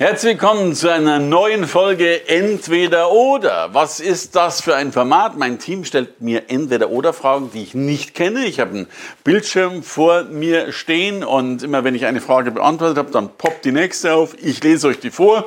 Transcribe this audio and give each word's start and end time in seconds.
Herzlich 0.00 0.34
willkommen 0.34 0.76
zu 0.76 0.92
einer 0.92 1.18
neuen 1.18 1.66
Folge 1.66 2.28
Entweder 2.28 3.10
oder. 3.10 3.74
Was 3.74 3.98
ist 3.98 4.36
das 4.36 4.60
für 4.60 4.76
ein 4.76 4.92
Format? 4.92 5.36
Mein 5.36 5.58
Team 5.58 5.84
stellt 5.84 6.20
mir 6.20 6.50
Entweder 6.50 6.90
oder 6.90 7.12
Fragen, 7.12 7.50
die 7.52 7.64
ich 7.64 7.74
nicht 7.74 8.14
kenne. 8.14 8.44
Ich 8.44 8.60
habe 8.60 8.70
einen 8.70 8.86
Bildschirm 9.24 9.82
vor 9.82 10.22
mir 10.22 10.70
stehen 10.70 11.24
und 11.24 11.64
immer 11.64 11.82
wenn 11.82 11.96
ich 11.96 12.06
eine 12.06 12.20
Frage 12.20 12.52
beantwortet 12.52 12.96
habe, 12.96 13.10
dann 13.10 13.30
poppt 13.30 13.64
die 13.64 13.72
nächste 13.72 14.14
auf. 14.14 14.36
Ich 14.40 14.62
lese 14.62 14.86
euch 14.86 15.00
die 15.00 15.10
vor. 15.10 15.46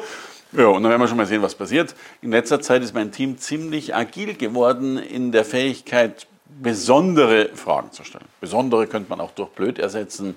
Ja, 0.52 0.66
und 0.66 0.84
dann 0.84 0.90
werden 0.90 1.02
wir 1.02 1.08
schon 1.08 1.16
mal 1.16 1.26
sehen, 1.26 1.42
was 1.42 1.56
passiert. 1.56 1.96
In 2.22 2.32
letzter 2.32 2.60
Zeit 2.60 2.84
ist 2.84 2.94
mein 2.94 3.14
Team 3.14 3.38
ziemlich 3.38 3.96
agil 3.96 4.34
geworden 4.34 4.98
in 4.98 5.32
der 5.32 5.46
Fähigkeit, 5.46 6.28
besondere 6.62 7.52
Fragen 7.56 7.94
zu 7.94 8.04
stellen. 8.04 8.26
Besondere 8.42 8.88
könnte 8.88 9.12
man 9.12 9.22
auch 9.22 9.32
durch 9.32 9.52
blöd 9.52 9.80
ersetzen. 9.80 10.36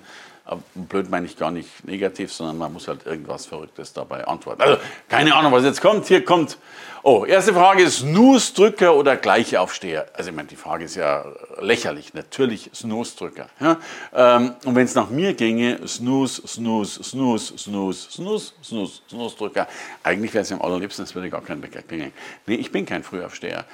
Blöd 0.75 1.09
meine 1.09 1.25
ich 1.25 1.37
gar 1.37 1.49
nicht 1.49 1.85
negativ, 1.85 2.31
sondern 2.31 2.59
man 2.59 2.71
muss 2.71 2.87
halt 2.87 3.07
irgendwas 3.07 3.47
Verrücktes 3.47 3.93
dabei 3.93 4.27
antworten. 4.27 4.61
Also, 4.61 4.77
keine 5.09 5.33
Ahnung, 5.33 5.51
was 5.51 5.63
jetzt 5.63 5.81
kommt. 5.81 6.05
Hier 6.05 6.23
kommt, 6.23 6.59
oh, 7.01 7.25
erste 7.25 7.51
Frage 7.51 7.81
ist 7.81 8.01
Snooze-Drücker 8.01 8.93
oder 8.95 9.17
Gleichaufsteher? 9.17 10.05
Also, 10.13 10.29
ich 10.29 10.35
meine, 10.35 10.47
die 10.47 10.55
Frage 10.55 10.85
ist 10.85 10.95
ja 10.95 11.25
lächerlich. 11.59 12.13
Natürlich 12.13 12.69
Snooze-Drücker. 12.75 13.47
Ja? 13.59 13.77
Ähm, 14.13 14.53
und 14.65 14.75
wenn 14.75 14.85
es 14.85 14.93
nach 14.93 15.09
mir 15.09 15.33
ginge, 15.33 15.79
Snooze, 15.87 16.47
Snooze, 16.47 17.03
Snooze, 17.03 17.57
Snooze, 17.57 18.11
Snooze, 18.11 18.53
Snooze, 18.63 19.01
Snooze-Drücker. 19.09 19.67
Eigentlich 20.03 20.31
wäre 20.35 20.43
es 20.43 20.51
am 20.51 20.61
allerliebsten, 20.61 21.05
es 21.05 21.15
würde 21.15 21.31
gar 21.31 21.41
kein 21.41 21.63
Wecker 21.63 21.81
klingeln. 21.81 22.13
Nee, 22.45 22.55
ich 22.55 22.71
bin 22.71 22.85
kein 22.85 23.01
Frühaufsteher. 23.01 23.65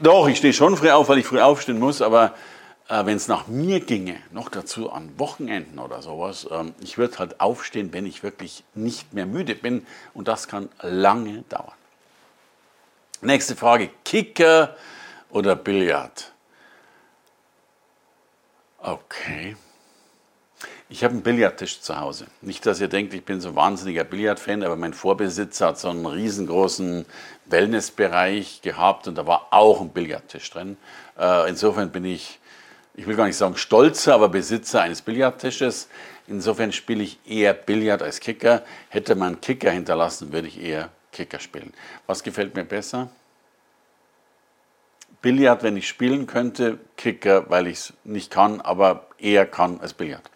Doch, 0.00 0.28
ich 0.28 0.38
stehe 0.38 0.52
schon 0.52 0.76
früh 0.76 0.90
auf, 0.90 1.08
weil 1.08 1.18
ich 1.18 1.26
früh 1.26 1.40
aufstehen 1.40 1.80
muss, 1.80 2.00
aber 2.00 2.34
äh, 2.90 3.06
wenn 3.06 3.16
es 3.16 3.28
nach 3.28 3.46
mir 3.46 3.80
ginge, 3.80 4.16
noch 4.32 4.48
dazu 4.48 4.90
an 4.90 5.18
Wochenenden 5.18 5.78
oder 5.78 6.02
sowas, 6.02 6.46
ähm, 6.50 6.74
ich 6.80 6.98
würde 6.98 7.18
halt 7.18 7.40
aufstehen, 7.40 7.92
wenn 7.92 8.04
ich 8.04 8.22
wirklich 8.22 8.64
nicht 8.74 9.14
mehr 9.14 9.26
müde 9.26 9.54
bin 9.54 9.86
und 10.12 10.28
das 10.28 10.48
kann 10.48 10.68
lange 10.82 11.44
dauern. 11.48 11.72
Nächste 13.22 13.54
Frage, 13.54 13.90
Kicker 14.04 14.76
oder 15.30 15.54
Billard? 15.54 16.32
Okay. 18.78 19.56
Ich 20.88 21.04
habe 21.04 21.12
einen 21.12 21.22
Billardtisch 21.22 21.82
zu 21.82 22.00
Hause. 22.00 22.26
Nicht, 22.40 22.66
dass 22.66 22.80
ihr 22.80 22.88
denkt, 22.88 23.14
ich 23.14 23.24
bin 23.24 23.40
so 23.40 23.50
ein 23.50 23.56
wahnsinniger 23.56 24.02
Billardfan, 24.02 24.64
aber 24.64 24.74
mein 24.74 24.94
Vorbesitzer 24.94 25.68
hat 25.68 25.78
so 25.78 25.88
einen 25.88 26.04
riesengroßen 26.04 27.06
Wellnessbereich 27.46 28.62
gehabt 28.62 29.06
und 29.06 29.14
da 29.16 29.26
war 29.26 29.48
auch 29.52 29.80
ein 29.80 29.90
Billardtisch 29.90 30.50
drin. 30.50 30.76
Äh, 31.16 31.48
insofern 31.48 31.92
bin 31.92 32.04
ich 32.04 32.40
ich 32.94 33.06
will 33.06 33.16
gar 33.16 33.26
nicht 33.26 33.36
sagen 33.36 33.56
stolzer, 33.56 34.14
aber 34.14 34.28
Besitzer 34.28 34.82
eines 34.82 35.02
Billardtisches. 35.02 35.88
Insofern 36.26 36.72
spiele 36.72 37.02
ich 37.02 37.18
eher 37.26 37.54
Billard 37.54 38.02
als 38.02 38.20
Kicker. 38.20 38.62
Hätte 38.88 39.14
man 39.14 39.40
Kicker 39.40 39.70
hinterlassen, 39.70 40.32
würde 40.32 40.48
ich 40.48 40.60
eher 40.60 40.90
Kicker 41.12 41.40
spielen. 41.40 41.72
Was 42.06 42.22
gefällt 42.22 42.54
mir 42.54 42.64
besser? 42.64 43.10
Billard, 45.22 45.62
wenn 45.62 45.76
ich 45.76 45.88
spielen 45.88 46.26
könnte, 46.26 46.78
Kicker, 46.96 47.50
weil 47.50 47.66
ich 47.66 47.78
es 47.78 47.92
nicht 48.04 48.30
kann, 48.30 48.60
aber 48.60 49.06
eher 49.18 49.46
kann 49.46 49.80
als 49.80 49.92
Billard. 49.92 50.30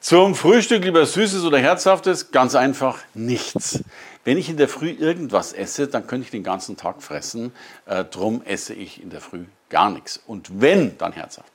Zum 0.00 0.36
Frühstück 0.36 0.84
lieber 0.84 1.04
Süßes 1.04 1.44
oder 1.44 1.58
Herzhaftes? 1.58 2.30
Ganz 2.30 2.54
einfach 2.54 3.00
nichts. 3.14 3.82
Wenn 4.24 4.38
ich 4.38 4.48
in 4.48 4.56
der 4.56 4.68
Früh 4.68 4.90
irgendwas 4.90 5.52
esse, 5.52 5.88
dann 5.88 6.06
könnte 6.06 6.24
ich 6.24 6.30
den 6.30 6.44
ganzen 6.44 6.76
Tag 6.76 7.02
fressen. 7.02 7.52
Äh, 7.84 8.04
drum 8.04 8.42
esse 8.44 8.74
ich 8.74 9.02
in 9.02 9.10
der 9.10 9.20
Früh 9.20 9.46
gar 9.70 9.90
nichts. 9.90 10.20
Und 10.24 10.60
wenn, 10.60 10.96
dann 10.98 11.12
herzhaft. 11.12 11.50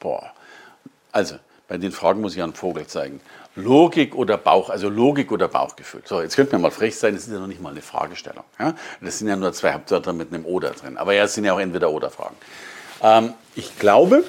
Boah. 0.00 0.32
Also, 1.12 1.36
bei 1.68 1.78
den 1.78 1.92
Fragen 1.92 2.20
muss 2.20 2.34
ich 2.34 2.42
einen 2.42 2.54
Vogel 2.54 2.88
zeigen. 2.88 3.20
Logik 3.54 4.16
oder 4.16 4.36
Bauch, 4.36 4.70
also 4.70 4.88
Logik 4.88 5.30
oder 5.30 5.46
Bauchgefühl. 5.46 6.02
So, 6.04 6.20
jetzt 6.20 6.34
könnte 6.34 6.56
mir 6.56 6.62
mal 6.62 6.70
frech 6.72 6.98
sein, 6.98 7.14
das 7.14 7.24
ist 7.26 7.32
ja 7.32 7.38
noch 7.38 7.46
nicht 7.46 7.60
mal 7.60 7.70
eine 7.70 7.82
Fragestellung. 7.82 8.44
Ja? 8.58 8.74
Das 9.00 9.18
sind 9.18 9.28
ja 9.28 9.36
nur 9.36 9.52
zwei 9.52 9.72
Hauptwörter 9.72 10.12
mit 10.12 10.32
einem 10.32 10.46
Oder 10.46 10.70
drin. 10.70 10.96
Aber 10.96 11.14
ja, 11.14 11.24
es 11.24 11.34
sind 11.34 11.44
ja 11.44 11.52
auch 11.52 11.60
entweder 11.60 11.90
oder 11.90 12.10
Fragen. 12.10 12.36
Ähm, 13.02 13.34
ich 13.54 13.78
glaube, 13.78 14.24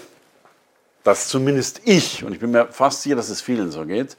dass 1.04 1.28
zumindest 1.28 1.82
ich, 1.86 2.24
und 2.24 2.34
ich 2.34 2.40
bin 2.40 2.52
mir 2.52 2.68
fast 2.68 3.02
sicher, 3.02 3.16
dass 3.16 3.30
es 3.30 3.42
vielen 3.42 3.72
so 3.72 3.86
geht, 3.86 4.18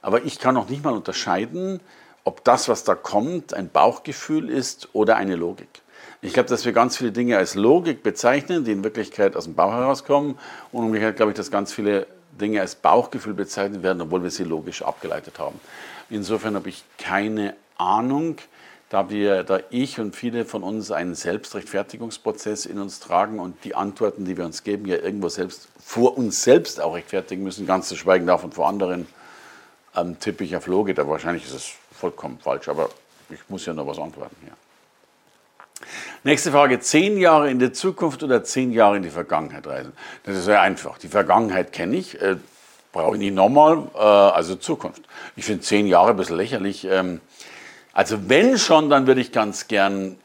aber 0.00 0.24
ich 0.24 0.38
kann 0.38 0.54
noch 0.54 0.68
nicht 0.68 0.84
mal 0.84 0.92
unterscheiden, 0.92 1.80
ob 2.24 2.44
das, 2.44 2.68
was 2.68 2.84
da 2.84 2.94
kommt, 2.94 3.54
ein 3.54 3.68
Bauchgefühl 3.68 4.48
ist 4.48 4.88
oder 4.92 5.16
eine 5.16 5.36
Logik. 5.36 5.82
Ich 6.24 6.34
glaube, 6.34 6.48
dass 6.48 6.64
wir 6.64 6.72
ganz 6.72 6.96
viele 6.96 7.10
Dinge 7.10 7.36
als 7.36 7.56
Logik 7.56 8.04
bezeichnen, 8.04 8.64
die 8.64 8.70
in 8.70 8.84
Wirklichkeit 8.84 9.34
aus 9.34 9.44
dem 9.44 9.54
Bauch 9.54 9.72
herauskommen. 9.72 10.38
Und 10.70 10.84
umgekehrt 10.84 11.16
glaube 11.16 11.32
ich, 11.32 11.36
dass 11.36 11.50
ganz 11.50 11.72
viele 11.72 12.06
Dinge 12.40 12.60
als 12.60 12.76
Bauchgefühl 12.76 13.34
bezeichnet 13.34 13.82
werden, 13.82 14.00
obwohl 14.00 14.22
wir 14.22 14.30
sie 14.30 14.44
logisch 14.44 14.82
abgeleitet 14.82 15.40
haben. 15.40 15.58
Insofern 16.10 16.54
habe 16.54 16.68
ich 16.68 16.84
keine 16.96 17.56
Ahnung, 17.76 18.36
da 18.92 19.08
wir, 19.08 19.42
da 19.42 19.60
ich 19.70 19.98
und 19.98 20.14
viele 20.14 20.44
von 20.44 20.62
uns 20.62 20.90
einen 20.90 21.14
Selbstrechtfertigungsprozess 21.14 22.66
in 22.66 22.78
uns 22.78 23.00
tragen 23.00 23.40
und 23.40 23.64
die 23.64 23.74
Antworten, 23.74 24.26
die 24.26 24.36
wir 24.36 24.44
uns 24.44 24.64
geben, 24.64 24.84
ja 24.84 24.96
irgendwo 24.96 25.30
selbst 25.30 25.68
vor 25.82 26.18
uns 26.18 26.44
selbst 26.44 26.78
auch 26.78 26.94
rechtfertigen 26.94 27.42
müssen, 27.42 27.66
ganz 27.66 27.88
zu 27.88 27.96
schweigen 27.96 28.26
davon 28.26 28.52
vor 28.52 28.68
anderen 28.68 29.06
ähm, 29.96 30.20
tippe 30.20 30.44
ich 30.44 30.54
auf 30.56 30.66
Logik, 30.66 30.98
aber 30.98 31.12
wahrscheinlich 31.12 31.46
ist 31.46 31.54
es 31.54 31.72
vollkommen 31.90 32.38
falsch, 32.38 32.68
aber 32.68 32.90
ich 33.30 33.40
muss 33.48 33.64
ja 33.64 33.72
noch 33.72 33.86
was 33.86 33.98
antworten 33.98 34.36
hier. 34.42 34.52
Nächste 36.22 36.52
Frage, 36.52 36.78
zehn 36.78 37.16
Jahre 37.16 37.50
in 37.50 37.58
die 37.58 37.72
Zukunft 37.72 38.22
oder 38.22 38.44
zehn 38.44 38.72
Jahre 38.72 38.98
in 38.98 39.02
die 39.02 39.10
Vergangenheit 39.10 39.66
reisen? 39.66 39.94
Das 40.24 40.36
ist 40.36 40.44
sehr 40.44 40.60
einfach. 40.60 40.98
Die 40.98 41.08
Vergangenheit 41.08 41.72
kenne 41.72 41.96
ich, 41.96 42.20
äh, 42.20 42.36
brauche 42.92 43.14
ich 43.14 43.20
nicht 43.20 43.34
nochmal, 43.34 43.84
äh, 43.94 43.98
also 43.98 44.54
Zukunft. 44.54 45.02
Ich 45.34 45.46
finde 45.46 45.62
zehn 45.62 45.86
Jahre 45.86 46.10
ein 46.10 46.16
bisschen 46.16 46.36
lächerlich. 46.36 46.84
Ähm, 46.84 47.22
also 47.92 48.28
wenn 48.28 48.58
schon, 48.58 48.90
dann 48.90 49.06
würde 49.06 49.20
ich 49.20 49.32
ganz 49.32 49.68
gern 49.68 50.16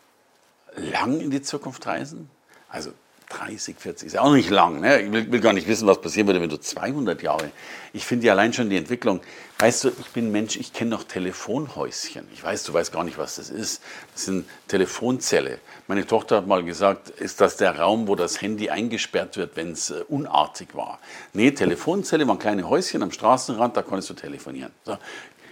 lang 0.75 1.19
in 1.19 1.31
die 1.31 1.41
Zukunft 1.41 1.85
reisen. 1.88 2.29
Also 2.69 2.91
30, 3.29 3.75
40 3.78 4.07
ist 4.07 4.13
ja 4.13 4.22
auch 4.22 4.31
nicht 4.31 4.50
lang. 4.50 4.79
Ne? 4.79 5.01
Ich 5.01 5.11
will, 5.11 5.31
will, 5.31 5.41
gar 5.41 5.51
nicht 5.51 5.67
wissen, 5.67 5.85
was 5.85 6.00
passieren 6.00 6.27
würde, 6.27 6.39
wenn 6.39 6.50
du 6.50 6.57
200 6.57 7.22
Jahre. 7.22 7.51
Ich 7.91 8.06
finde 8.06 8.27
ja 8.27 8.33
allein 8.33 8.53
schon 8.53 8.69
die 8.69 8.77
Entwicklung. 8.77 9.19
Weißt 9.59 9.83
du, 9.83 9.89
ich 9.89 10.07
bin 10.13 10.31
Mensch, 10.31 10.56
ich 10.56 10.72
kenne 10.72 10.91
noch 10.91 11.03
Telefonhäuschen. 11.03 12.25
Ich 12.33 12.41
weiß, 12.41 12.63
du 12.63 12.73
weißt 12.73 12.94
gar 12.94 13.03
nicht, 13.03 13.17
was 13.17 13.35
das 13.35 13.50
ist. 13.50 13.81
Das 14.13 14.25
sind 14.25 14.47
Telefonzelle. 14.69 15.59
Meine 15.88 16.06
Tochter 16.06 16.38
hat 16.38 16.47
mal 16.47 16.63
gesagt, 16.63 17.09
ist 17.09 17.41
das 17.41 17.57
der 17.57 17.77
Raum, 17.77 18.07
wo 18.07 18.16
das 18.16 18.41
Handy 18.41 18.69
eingesperrt 18.69 19.35
wird, 19.35 19.57
wenn 19.57 19.72
es 19.72 19.89
äh, 19.89 20.03
unartig 20.07 20.69
war? 20.73 21.00
Nee, 21.33 21.51
Telefonzelle 21.51 22.25
waren 22.27 22.39
kleine 22.39 22.69
Häuschen 22.69 23.03
am 23.03 23.11
Straßenrand, 23.11 23.75
da 23.75 23.81
konntest 23.81 24.09
du 24.09 24.13
telefonieren. 24.13 24.72
So. 24.85 24.97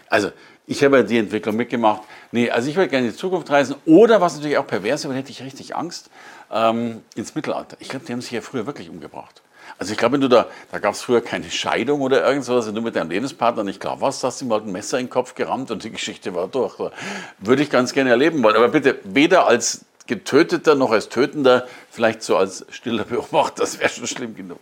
Also, 0.08 0.32
ich 0.68 0.84
habe 0.84 0.98
ja 0.98 1.04
die 1.04 1.18
Entwicklung 1.18 1.56
mitgemacht. 1.56 2.02
Nee, 2.32 2.50
also 2.50 2.70
ich 2.70 2.76
würde 2.76 2.90
gerne 2.90 3.08
in 3.08 3.12
die 3.12 3.18
Zukunft 3.18 3.50
reisen. 3.50 3.76
Oder, 3.86 4.22
was 4.22 4.36
natürlich 4.36 4.58
auch 4.58 4.68
pervers 4.68 5.02
ist, 5.02 5.06
aber 5.06 5.16
hätte 5.16 5.32
ich 5.32 5.44
richtig 5.44 5.76
Angst, 5.76 6.10
ähm, 6.52 7.02
ins 7.16 7.36
Mittelalter. 7.36 7.78
Ich 7.80 7.90
glaube, 7.90 8.06
die 8.06 8.14
haben 8.14 8.22
sich 8.22 8.32
ja 8.32 8.42
früher 8.42 8.66
wirklich 8.66 8.90
umgebracht. 8.90 9.42
Also 9.78 9.92
ich 9.92 9.98
glaube, 9.98 10.14
wenn 10.14 10.22
du 10.22 10.28
da, 10.28 10.48
da 10.72 10.80
gab 10.80 10.94
es 10.94 11.02
früher 11.02 11.22
keine 11.22 11.50
Scheidung 11.50 12.02
oder 12.02 12.26
irgendwas, 12.26 12.68
wenn 12.68 12.76
du 12.76 12.82
mit 12.82 12.96
deinem 12.96 13.10
Lebenspartner 13.10 13.64
nicht 13.64 13.80
klar 13.80 14.00
warst, 14.00 14.24
hast 14.24 14.42
du 14.42 14.46
ihm 14.46 14.54
halt 14.54 14.66
ein 14.66 14.72
Messer 14.72 15.00
in 15.00 15.06
den 15.06 15.12
Kopf 15.12 15.36
gerammt 15.36 15.72
und 15.72 15.84
die 15.84 15.92
Geschichte 15.92 16.34
war 16.34 16.48
durch. 16.48 16.78
Würde 17.40 17.64
ich 17.64 17.70
ganz 17.70 17.94
gerne 17.94 18.12
erleben 18.12 18.42
wollen. 18.44 18.56
Aber 18.56 18.70
bitte, 18.70 19.00
weder 19.04 19.48
als 19.48 19.86
Getöteter 20.08 20.76
noch 20.76 20.92
als 20.92 21.10
Tötender, 21.10 21.68
vielleicht 21.90 22.22
so 22.24 22.38
als 22.38 22.66
stiller 22.70 23.04
Beobachter, 23.04 23.64
das 23.64 23.80
wäre 23.80 23.90
schon 23.90 24.08
schlimm 24.08 24.36
genug. 24.36 24.60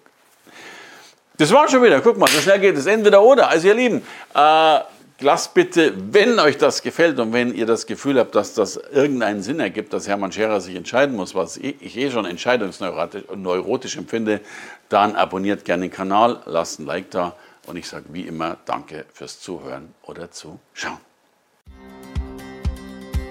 Das 1.38 1.52
war 1.52 1.68
schon 1.68 1.84
wieder, 1.84 2.00
guck 2.02 2.18
mal, 2.18 2.30
so 2.30 2.40
schnell 2.40 2.60
geht 2.60 2.78
es, 2.78 2.86
entweder 2.86 3.22
oder. 3.22 3.50
Also 3.50 3.68
ihr 3.68 3.74
Lieben, 3.74 4.04
äh, 4.36 4.80
lasst 5.20 5.54
bitte, 5.54 5.94
wenn 6.12 6.40
euch 6.40 6.58
das 6.58 6.82
gefällt 6.82 7.20
und 7.20 7.34
wenn 7.34 7.54
ihr 7.54 7.66
das 7.66 7.86
Gefühl 7.86 8.20
habt, 8.20 8.36
dass 8.36 8.54
das 8.54 8.78
irgendeinen 8.78 9.42
Sinn 9.42 9.60
ergibt, 9.60 9.94
dass 9.94 10.08
Hermann 10.08 10.32
Scherer 10.32 10.62
sich 10.62 10.76
entscheiden 10.76 11.16
muss, 11.16 11.36
was 11.36 11.58
ich 11.58 11.98
eh 11.98 12.12
schon 12.12 12.26
entscheidungsneurotisch 12.26 13.98
empfinde, 13.98 14.42
dann 14.90 15.16
abonniert 15.16 15.66
gerne 15.66 15.84
den 15.84 15.92
Kanal, 15.92 16.40
lasst 16.46 16.80
ein 16.80 16.86
Like 16.86 17.12
da 17.12 17.36
und 17.68 17.78
ich 17.78 17.88
sage 17.88 18.06
wie 18.10 18.22
immer 18.22 18.58
Danke 18.66 19.06
fürs 19.14 19.40
Zuhören 19.40 19.94
oder 20.04 20.32
Zuschauen. 20.32 20.98